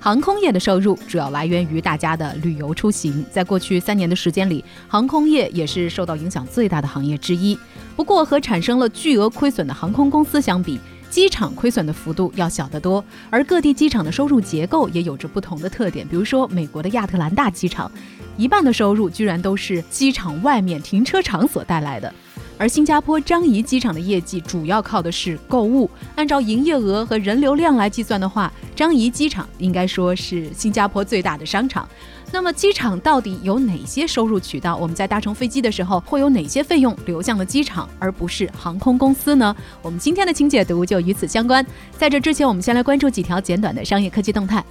[0.00, 7.58] 航空业的收入主要来源于大家的旅游出行，在过去三年的时间里，航空业也是受到影响最大的行业之一。
[7.96, 10.78] 不过，和产生了巨额亏损的航空公司相比，
[11.10, 13.04] 机场亏损的幅度要小得多。
[13.28, 17.90] 而各地机场的收入结构也有着不同的特点，比如说美国的亚特兰大机场，
[18.36, 22.14] 一半的收入居然都是机场外面停车场所带来的。
[22.58, 31.88] 而新加坡樟宜机场的业绩主要靠的是购物，按照营业额和人流量来计算的话，樟宜机场应该说是新加坡最大的商场。
[32.30, 34.76] 那么，机场到底有哪些收入渠道？
[34.76, 39.56] 我们在搭乘飞机的时候，会有哪些费用流向了机场，而不是航空公司呢？
[39.80, 41.64] 我们今天的轻解读就与此相关。
[41.96, 44.62] 在这之前，我们先来关注几条简短的商业科技动态。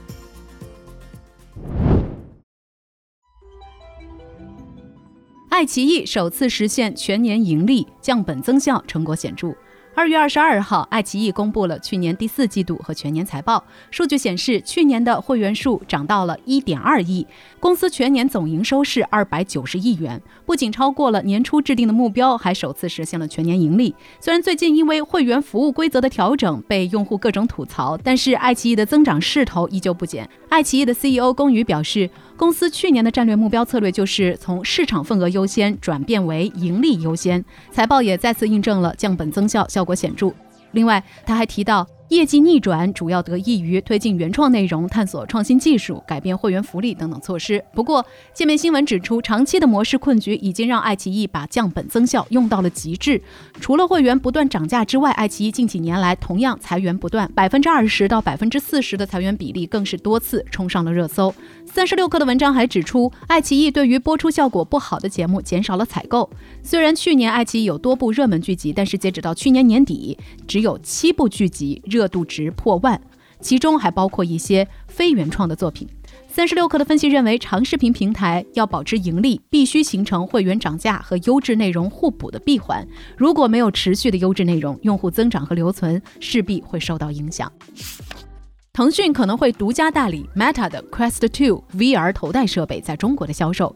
[5.57, 9.55] 爱奇艺首次实现全年盈利，降本增效成果显著。
[9.95, 13.63] 二月二十二号，爱奇艺公布了去年第四季度和全年财报。
[13.89, 17.25] 数据显示，去年的会员数涨到了一点二亿，
[17.59, 23.95] 公司全年总营收是二百九十亿元，不仅超过了年初制定的目标，还首次实现了全年盈利。
[24.19, 30.29] 虽然最近因为会员服务规则的调整被用户各种吐槽，但是爱奇艺的增长势头依旧不减。
[30.49, 32.07] 爱奇艺的 CEO 龚宇表示，
[32.37, 37.43] 公司去年的战略目标策略就是从市场份额优先转变为盈利优先。
[37.71, 39.83] 财报也再次印证了降本增效效。
[39.83, 40.31] 果显著。
[40.73, 41.87] 另外，他还提到。
[42.09, 47.61] 业绩逆转主要得益于推进原创内容、探索创新技术、改变会员福利等等措施。
[47.73, 53.21] 不过，界面新闻指出，长期的模式困局已经让爱奇艺把降本增效用到了极致。
[53.59, 61.35] 除了会员不断涨价之外，爱奇艺近几年来同样裁员不断，百分之二十到百分之四十的裁员比例更是多次冲上了热搜。
[61.65, 66.29] 三十六氪的文章还指出，爱奇艺对于播出效果不好的节目减少了采购。
[66.63, 70.17] 虽然去年爱奇艺有多部热门剧集，但是截止到去年年底，
[70.47, 71.81] 只有七部剧集。
[71.96, 73.01] 热热度值破万，
[73.41, 75.87] 其中还包括一些非原创的作品。
[76.27, 82.87] 三十六氪的分析认为，长视频平台要保持盈利，必须形成会员涨价和优质内容互补的闭环。
[83.17, 87.51] 如果没有持续的优质内容，用户增长和留存势必会受到影响。
[88.71, 93.75] 腾讯可能会独家代理 Meta 的 Quest 2 VR 头戴设备在中国的销售。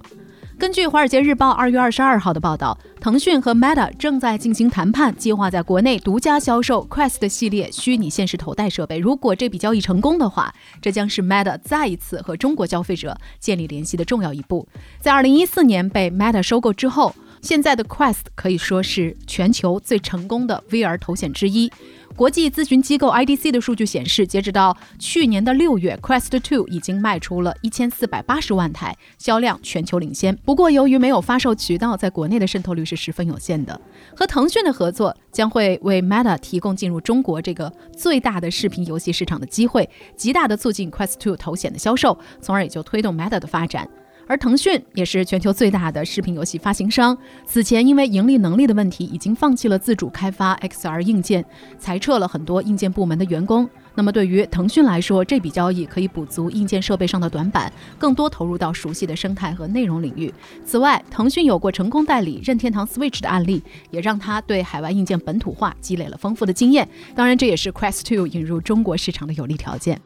[0.62, 9.00] 根据《华尔街日报》二月二十二号的报道，腾讯和 Meta 正在进行谈判，计划在国内独家销售 Quest 系列虚拟现实头戴设备。
[9.00, 14.68] 如果这笔交易成功的话，这将是 Meta 再一次和中国消费者建立联系的重要一步。
[15.00, 21.72] 在二零一四年被 Meta 收购之后，现在的 Quest 可以说是全球最成功的 VR 头显之一。
[22.16, 30.36] 国际咨询机构 IDC 的数据显示，截止到去年的六月，Quest 2已经卖出了一千四百八十万台，销量全球领先。
[30.46, 33.80] 不过，由于没有发售渠道，在国内的渗透率是十分有限的。
[34.16, 43.88] 和腾讯的合作将会为 Meta 提供进入中国这个最大的视频游戏市场的机会，极大的促进 Quest 2头显的销售，从而也就推动 Meta 的发展。
[44.28, 51.44] 而腾讯也是全球最大的视频游戏发行商，此前因为盈利能力的问题，已经放弃了自主开发 XR 硬件，
[51.78, 53.70] 裁撤了很多硬件部门的员工。
[53.94, 60.34] 那么对于腾讯来说，这笔交易可以补足硬件设备上的短板，更多投入到熟悉的生态和内容领域。
[60.64, 66.88] 此外，腾讯有过成功代理任天堂 Switch 的案例，也让他对海外硬件本土化积累了丰富的经验。
[67.14, 70.00] 当然，这也是 Quest 2引入中国市场的有利条件。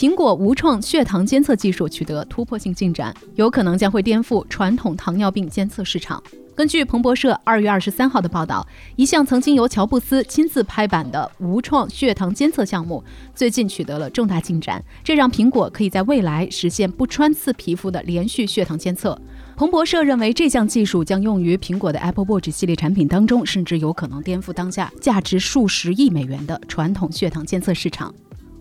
[0.00, 6.22] 苹果无创血糖监测技术取得突破性进展，有可能将会颠覆传统糖尿病监测市场。
[6.54, 8.66] 根据彭博社二月二十三号的报道，
[8.96, 19.20] 一项曾经由乔布斯亲自拍板的无创血糖监测项目，最近取得了重大进展，这让苹果可以在未来实现不穿刺皮肤的连续血糖监测。
[19.54, 28.14] 彭博社认为，这项技术将用于苹果的 Apple Watch 系列产品当中，甚至有可能颠覆当下价值数十亿美元的传统血糖监测市场。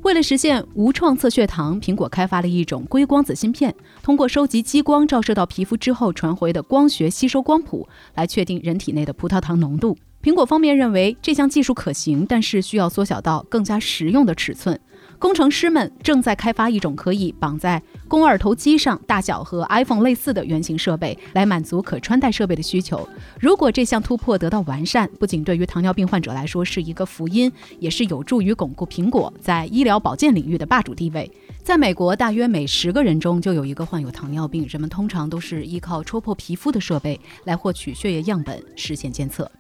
[0.10, 9.96] 为了实现无创测血糖，苹果开发了一种硅光子芯片，通过收集激光照射到皮肤之后传回的光学吸收光谱来确定人体内的葡萄糖浓度。
[10.24, 14.80] 苹果方面认为这项技术可行，但是需要缩小到更加实用的尺寸。
[15.20, 23.08] 工程师们正在开发一种可以绑在肱二头肌上、大小和 iPhone 类似的圆形设备，来满足可穿戴设备的需求。
[23.38, 31.30] 如果这项突破得到完善，不仅对于糖尿病患者来说是一个福音，也是有助于巩固苹果在医疗保健领域的霸主地位。
[31.62, 39.52] 在美国，大约每十个人中就有一个患有糖尿病，人们通常都是依靠戳破皮肤的设备来获取血液样本，实现监测。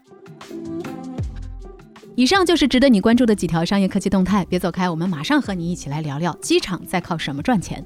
[2.19, 7.81] 以上就是值得你关注的几条商业科技动态，别走开，我们马上和你一起来聊聊机场在靠什么赚钱。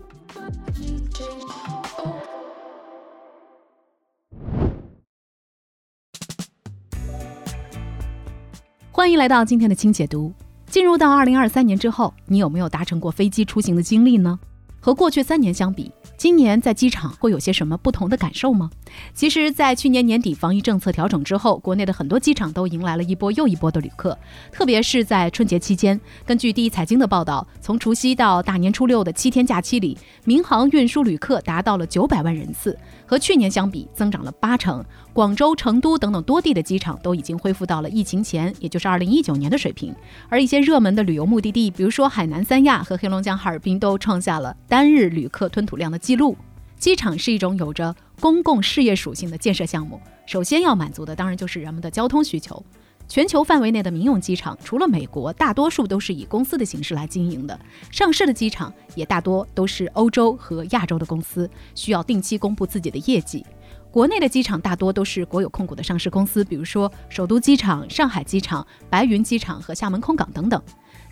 [8.91, 10.33] 欢迎来到今天的轻解读。
[10.65, 14.39] 进入到二零二三年之后，你有没有搭乘过飞机出行的经历呢？
[14.83, 15.89] 和过去三年相比。
[16.17, 18.69] 今年在机场会有些什么不同的感受吗？
[19.13, 24.17] 其实，在去年年底防疫政策调整之后，国内的很多机场都迎来了一波又一波的旅客，
[24.51, 25.99] 特别是在春节期间。
[26.25, 34.83] 根据第一财经的报道，从除夕到大年初六的七天假期里，民航运输旅客达到了九百万人次，和去年相比增长了八成。
[35.11, 39.93] 广州、成都等等多地的机场都已经恢复到了疫情前，也就是二零一九年的水平。
[40.29, 46.15] 而一些热门的旅游目的地，比如说海南三亚和黑龙江哈尔滨，都创下了单日旅客吞吐量的记。
[46.15, 46.35] 录，
[46.79, 50.01] 机场是一种有着公共事业属性的建设项目。
[50.25, 52.65] 首先要满足的当然就是人们的交通需求。
[53.07, 57.59] 全球范围内的民用机场，除了美国，大多数都是以公司的形式来经营的。
[57.91, 63.45] 上市的机场也大多都是欧洲和亚洲的公司，需要定期公布自己的业绩。
[63.91, 70.59] 国内的机场大多都是国有控股的上市公司，比如说首都机场、上海机场、白云机场和厦门空港等等。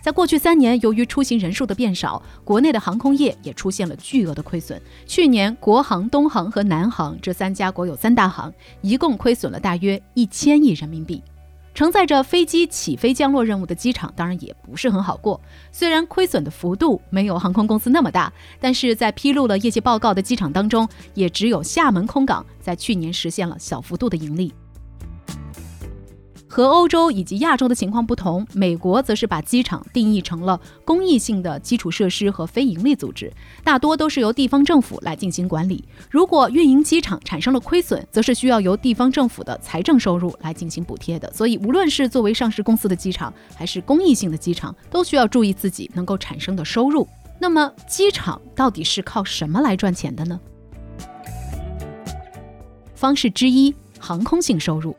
[0.02, 4.82] 在过去三年，由于出行人数的变少，国内的航空业也出现了巨额的亏损。
[5.06, 11.22] 去年，国航、东航和南航这三家国有三大行一共亏损了大约一千亿人民币。
[11.72, 15.40] 承载着飞机起飞降落任务的机场当然也不是很好过。
[15.70, 24.52] 虽然亏损的幅度没有航空公司那么大，但是在披露了业绩报告的机场当中，也只有厦门空港在去年实现了小幅度的盈利。
[26.52, 33.32] 和欧洲以及亚洲的情况不同，美国则是把机场定义成了公益性的基础设施和非营利组织，
[33.64, 35.82] 大多都是由地方政府来进行管理。
[36.10, 41.32] 如果运营机场产生了亏损，则是需要由地方政府的财政收入来进行补贴的。
[41.32, 47.08] 所以，无论是作为上市公司的机场，还是公益性的机场，都需要注意自己能够产生的收入。
[47.38, 50.38] 那么，机场到底是靠什么来赚钱的呢？
[52.94, 54.94] 方式之一，航空性收入。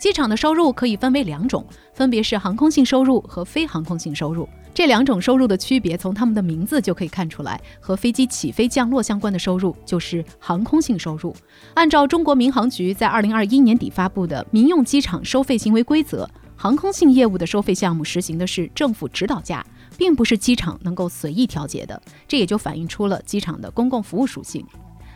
[0.00, 1.62] 机场的收入可以分为两种，
[1.92, 4.48] 分别是航空性收入和非航空性收入。
[4.72, 7.60] 这两种收入的区别，从他们的名字就可以看出来。
[7.78, 11.36] 和飞机起飞降落相关的收入就是航空性收入。
[11.74, 16.24] 按照中国民航局在二零二一年底发布的《民用机场收费行为规则》，
[16.56, 19.62] 航空性业务的收费项目实行的是政府指导价，
[19.98, 22.00] 并不是机场能够随意调节的。
[22.26, 24.64] 这也就反映出了机场的公共服务属性。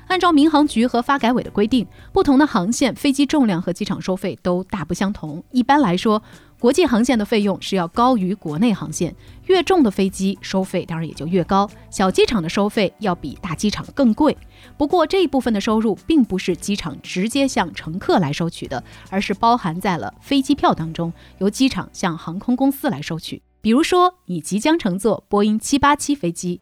[0.06, 5.42] 按照民航局和发改委的规定，不同的航线飞机重量和机场收费都大不相同。
[5.50, 6.22] 一般来说，
[6.58, 9.14] 国际航线的费用是要高于国内航线，
[9.46, 11.68] 越重的飞机收费当然也就越高。
[11.90, 14.36] 小机场的收费要比大机场更贵。
[14.78, 23.42] 不过这一部分的收入并不是机场直接向乘客来收取的，而是包含在了飞机票当中，由机场向航空公司来收取。
[23.60, 26.60] 比如说，你即将乘坐波音787飞机。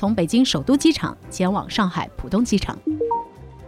[0.00, 2.74] 从北京首都机场前往上海浦东机场，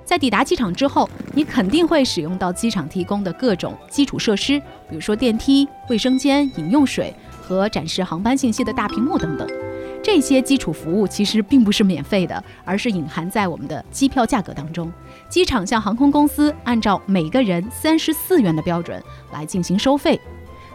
[0.03, 4.59] 在抵达机场之后，你肯定会使用到机场提供的各种基础设施，
[4.89, 9.47] 比如说电梯、卫生间、饮用水和展示航班信息的大屏幕等等。
[10.03, 14.91] 这些基础服务其实并不是免费的，而是隐含在我们的机票价格当中。
[15.29, 19.05] 机场向航空公司按照每个人三十四元的标准
[19.35, 20.19] 来进行收费。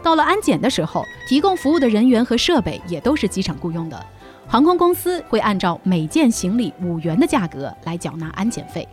[0.03, 4.05] 到了安检的时候，提供服务的人员和设备也都是机场雇佣的。
[4.49, 8.87] 航空公司会按照每件行李五元的价格来缴纳安检费。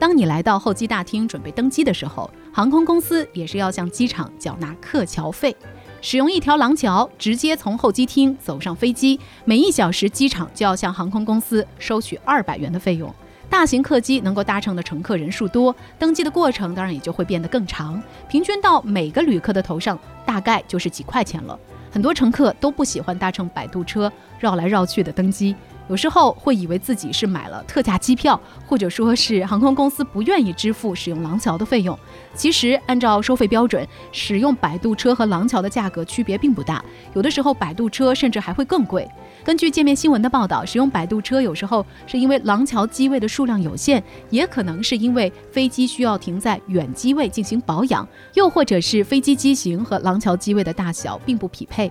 [0.00, 5.54] 当你来到候机大厅准备登机的时候，航空公司也是要向机场缴纳客桥费。
[6.02, 13.12] 使用一条廊桥直接从候机厅走上飞机，每一小时机场就要向航空公司收取二百元的费用。
[13.48, 21.58] 大型客机能够搭乘的乘客人数多，登机的过程当然也就会变得更长，平均到每个旅客的头上大概就是几块钱了。
[21.96, 25.56] 很多乘客都不喜欢搭乘摆渡车，绕来绕去的登机。
[25.88, 31.98] 有时候会以为自己是买了特价机票，或者说是航空公司不愿意支付使用廊桥的费用。
[32.34, 39.08] 其实按照收费标准，使用摆渡车和廊桥的价格区别并不大，有的时候摆渡车甚至还会更贵。
[39.44, 51.90] 根据界面新闻的报道，使用摆渡车有时候是因为廊桥机位的数量有限，也可能是因为飞机需要停在远机位进行保养，又或者是飞机机型和廊桥机位的大小并不匹配。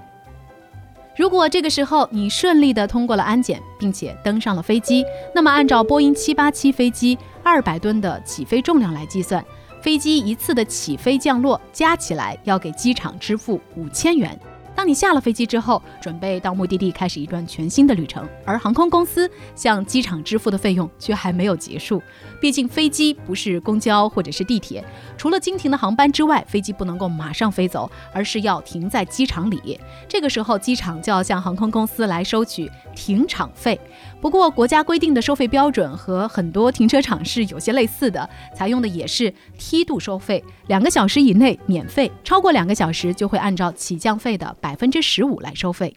[1.18, 9.44] 如果这个时候你顺利的通过了安检，并且登上了飞机，那么按照波音七八七飞机二百吨的起飞重量来计算，
[9.82, 14.38] 飞机一次的起飞降落加起来要给机场支付五千元。
[14.76, 22.02] 当你下了飞机之后，准备到目的地开始一段全新的旅程，而航空公司向机场支付的费用却还没有结束。
[22.42, 24.84] 毕竟飞机不是公交或者是地铁，
[25.18, 29.80] 除了经停的航班之外，飞机不能够马上飞走，而是要停在机场里。
[30.08, 33.80] 这个时候，机场就要向航空公司来收取停场费。
[34.22, 44.56] 不过，国家规定的收费标准和很多停车场是有些类似的，采用的也是梯度收费，两个小时以内免费，超过两个小时就会按照起降费的。
[44.60, 45.96] 百分之十五来收费。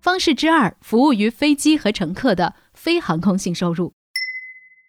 [0.00, 3.92] 方式之二，服务于飞机和乘客的非航空性收入。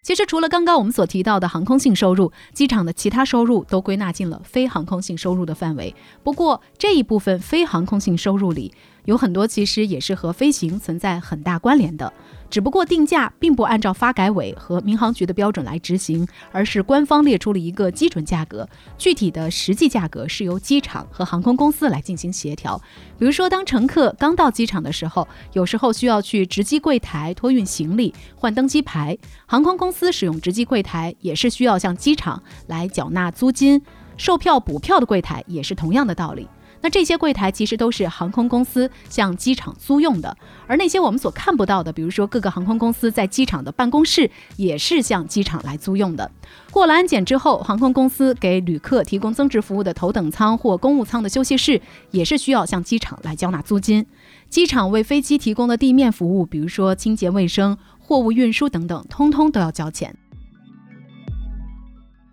[0.04, 5.94] 其实，除了刚刚我们所提到的航空性收入，机场的其他收入都归纳进了非航空性收入的范围。
[6.24, 8.72] 不过，这一部分非航空性收入里，
[9.04, 12.12] 有很多其实也是和飞行存在很大关联的。
[12.48, 18.68] 只不过定价并不按照发改委和民航局的标准来执行，而是官方列出了一个基准价格，
[18.98, 22.78] 具体的实际价格是由机场和航空公司来进行协调。
[23.18, 29.16] 比如说，当乘客刚到机场的时候，有时候需要去值机柜台托运行李、换登机牌，
[29.46, 33.80] 航空公司使用值机柜台也是需要向机场来缴纳租金，
[34.18, 36.46] 售票补票的柜台也是同样的道理。
[36.82, 40.36] 那这些柜台其实都是航空公司向机场租用的，
[40.66, 46.30] 而那些我们所看不到的，比如说各个航空公司在机场的办公室，也是向机场来租用的。
[46.72, 54.04] 过了安检之后，航空公司给旅客提供增值服务的头等舱或公务舱的休息室，也是需要向机场来交纳租金。
[54.48, 60.16] 机场为飞机提供的地面服务，比如说清洁卫生、货物运输等等，通通都要交钱。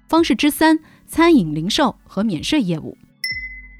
[0.08, 2.98] 方式之三：餐饮、零售和免税业务。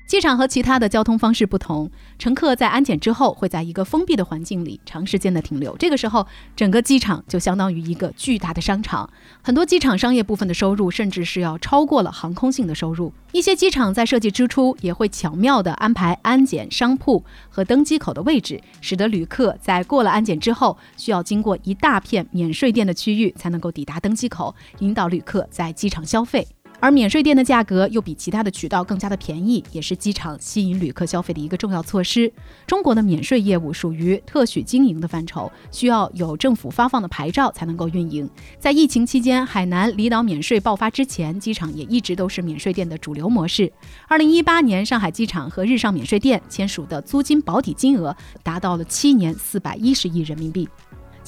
[0.10, 1.88] 机场和其他的交通方式不同，
[2.18, 5.78] 乘客在安检之后会在一个封闭的环境里长时间的停留。
[5.78, 6.26] 这个时候，
[6.56, 9.08] 整个机场就相当于一个巨大的商场。
[9.44, 13.14] 很多机场商业部分的收入甚至是要超过了航空性的收入。
[13.34, 26.48] 一些机场在设计之初也会巧妙地安排安检商铺和登机口的位置，使得旅客在过了安检之后，需要经过一大片免税店的区域才能够抵达登机口，引导旅客在机场消费。
[26.80, 32.32] 而免税店的价格又比其他的渠道更加的便宜，也是机场吸引旅客消费的一个重要措施。
[32.66, 38.30] 中国的免税业务属于特许经营的范畴，需要有政府发放的牌照才能够运营。
[38.60, 43.72] 在疫情期间，海南离岛免税爆发之前，机场也一直都是免税店的主流模式。
[44.08, 50.68] 二零一八年，上海机场和日上免税店签署的租金保底金额达到了七年四百一十亿人民币。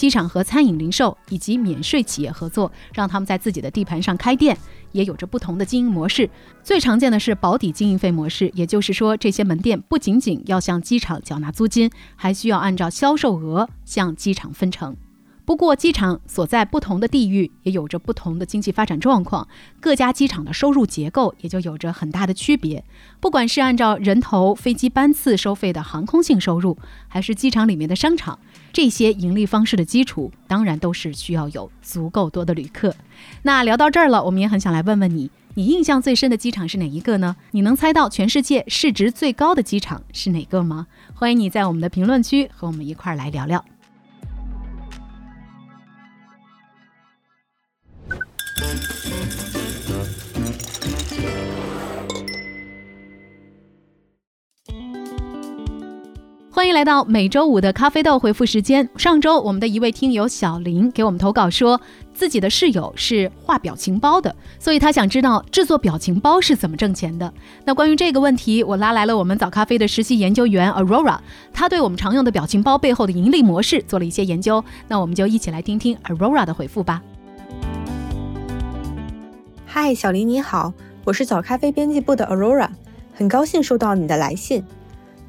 [0.02, 4.58] 机场和餐饮、零售以及免税企业合作，让他们在自己的地盘上开店，
[4.94, 6.28] 也有着不同的经营模式。
[6.64, 14.98] 最常见的是保底经营费模式，也就是说，这些门店不仅仅要向机场缴纳租金，还需要按照销售额向机场分成。
[15.44, 19.48] 不过，机场所在不同的地域也有着不同的经济发展状况，
[19.80, 22.84] 各家机场的收入结构也就有着很大的区别。
[23.20, 28.40] 不管是按照人头、飞机班次收费的航空性收入，还是机场里面的商场，
[28.72, 32.96] 这些盈利方式的基础，当然都是需要有足够多的旅客。
[33.42, 37.36] 那聊到这儿了，我们也很想来问问你，你印象最深的机场是哪一个呢？
[37.52, 40.88] 你能猜到全世界市值最高的机场是哪个吗？
[41.14, 43.66] 欢迎你在我们的评论区和我们一块儿来聊聊。
[56.62, 58.88] 欢迎来到每周五的咖啡豆回复时间。
[58.96, 61.82] 上周，我们的一位听友小林给我们投稿说，
[62.14, 67.34] 自己的室友是画表情包的，所以他想知道制作表情包是怎么挣钱的。
[67.66, 71.18] 那关于这个问题，我拉来了我们早咖啡的实习研究员 Aurora，
[71.52, 74.64] 他对我们常用的表情包背后的盈利模式做了一些研究。
[74.88, 77.02] 那我们就一起来听听 Aurora 的回复吧。
[79.66, 80.72] 嗨，小林你好，
[81.06, 82.70] 我是早咖啡编辑部的 Aurora，
[83.16, 84.64] 很高兴收到你的来信。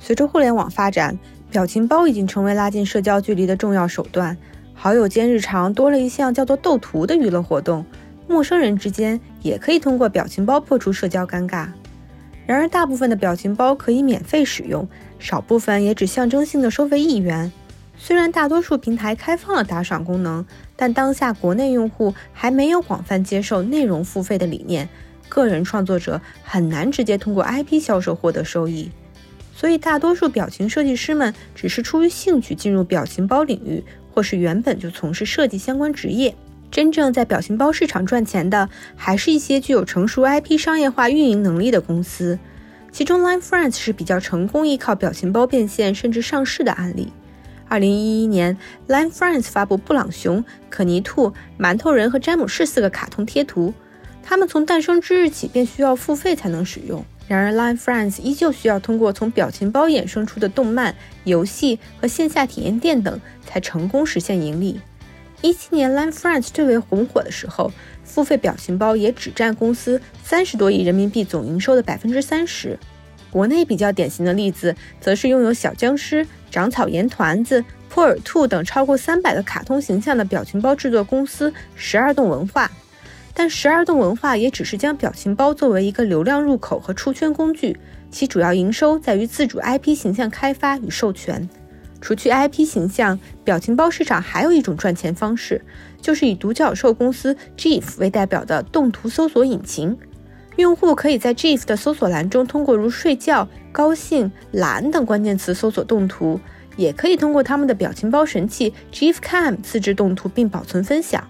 [0.04, 1.16] 随着互联网发展，
[1.48, 4.36] 表情包已经成为拉近社交距离的重要手段。
[4.74, 7.86] 好友间日常多了一项叫做斗图的娱乐活动，
[8.26, 11.68] 陌生人之间也可以通过表情包破除社交尴尬。
[12.46, 14.88] 然而，大部分的表情包可以免费使用，
[15.20, 17.52] 少部分也只象征性的收费一元。
[17.96, 20.44] 虽然大多数平台开放了打赏功能，
[20.74, 24.88] 但当下国内用户还没有广泛接受内容付费的理念，
[25.28, 28.90] 个人创作者很难直接通过 IP 销售获得收益。
[29.54, 36.34] 所以，大多数表情设计师们只是出于兴趣进入表情包领域，或是原本就从事设计相关职业。
[36.70, 42.38] 真正在表情包市场赚钱的，还是一些具有成熟 IP 商业化运营能力的公司。
[42.90, 47.12] 其中，Line Friends 是比较成功依靠表情包变现甚至上市的案例。
[47.68, 48.56] 二零一一年
[48.88, 53.72] ，Line Friends 发布布朗熊、可尼兔、馒头人和詹姆士四个卡通贴图，
[54.22, 57.04] 他们从诞生之日起便需要付费才能使用。
[57.28, 64.80] 然而，Line Friends 依旧需要通过从表情包衍生出的动漫、游戏和线下体验店等，才成功实现盈利。
[65.40, 67.72] 一七年，Line Friends 最为红火的时候，
[68.04, 72.78] 付费表情包也只占公司三十多亿人民币总营收的百分之三十。
[73.30, 82.70] 国内比较典型的例子，则是拥有小僵尸、长草盐团子、破耳兔等超过三百个卡通形象的表情包制作公司十二栋文化。
[83.34, 87.76] 但十二动文化也只是将表情包作为一个流量入口和出圈工具，
[88.10, 91.48] 其主要营收在于自主 IP 形象开发与授权。
[92.00, 95.64] 除去 IP 形象，表情包市场还有一种赚钱方式，
[96.00, 99.96] 就是以独角兽公司 GIF 为代表的动图搜索引擎。
[100.56, 106.38] 用户可以在 GIF 的搜索栏中，通过如睡觉、高兴、懒等关键词搜索动图，
[106.76, 111.26] 也可以通过他们的表情包神器 GIFcam 自制动图并保存分享。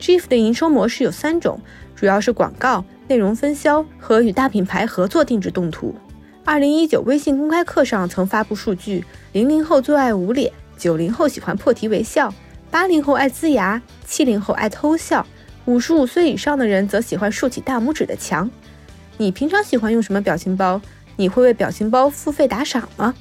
[0.00, 1.60] GIF 的营收模式有三种，
[1.94, 5.94] 主要是广告、内容分销和与大品牌合作定制动图。
[6.44, 12.32] 二零一九微信公开课上曾发布数据：零零后最爱捂脸，九零后喜欢破涕为笑，
[12.70, 15.26] 八零后爱呲牙，七零后爱偷笑，
[15.64, 18.50] 五十五岁以上的人则喜欢竖起大拇指的墙。
[19.16, 20.80] 你平常喜欢用什么表情包？
[21.16, 23.14] 你会为表情包付费打赏吗？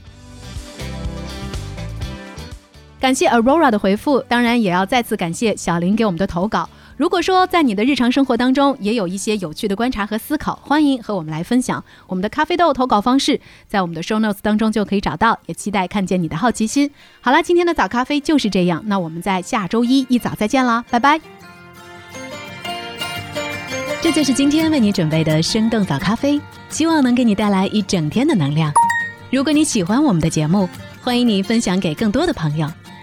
[3.03, 6.69] 感谢 Aurora 的回复，当然也要再次感谢小林给我们的投稿。
[6.95, 11.83] 如果说在你的日常生活当中也有一些有趣的观察和思考，欢迎和我们来分享。
[12.07, 16.89] 我们的咖啡豆投稿方式在我们的 show notes 当中就可以找到，也期待看见你的好奇心。
[17.19, 21.19] 好了，今天的早咖啡就是这样，那我们在下周一一早再见啦，拜拜。
[24.01, 28.71] 这就是今天为你准备的生动早咖啡，希望能给你带来一整天的能量。
[29.29, 30.69] 如果你喜欢我们的节目，
[31.01, 32.71] 欢迎你分享给更多的朋友。